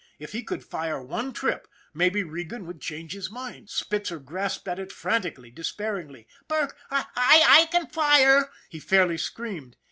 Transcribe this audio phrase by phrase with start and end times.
[0.17, 3.69] If he could fire one trip maybe Regan would change his mind.
[3.69, 9.75] Spitzer grasped at it frantically, despairingly." Burke, I can fire," he fairly screamed.